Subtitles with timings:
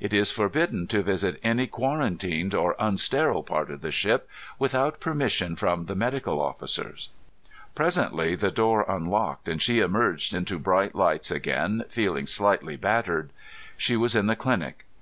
[0.00, 4.26] It is forbidden to visit any quarantined or unsterile part of the ship
[4.58, 7.10] without permission from the medical officers."
[7.74, 13.34] Presently the door unlocked and she emerged into bright lights again, feeling slightly battered.
[13.76, 14.86] She was in the clinic.